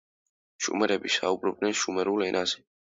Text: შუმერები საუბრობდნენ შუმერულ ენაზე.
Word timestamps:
შუმერები 0.67 1.13
საუბრობდნენ 1.19 1.79
შუმერულ 1.85 2.29
ენაზე. 2.33 2.69